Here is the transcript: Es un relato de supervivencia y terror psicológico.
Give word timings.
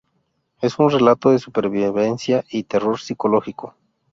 Es 0.63 0.79
un 0.79 0.89
relato 0.89 1.29
de 1.29 1.37
supervivencia 1.37 2.43
y 2.49 2.63
terror 2.63 2.99
psicológico. 2.99 3.75